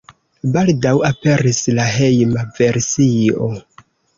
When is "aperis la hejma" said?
1.09-2.47